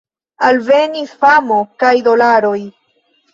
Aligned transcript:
Alvenis 0.45 1.11
famo, 1.25 1.59
kaj 1.85 1.93
dolaroj. 2.09 2.57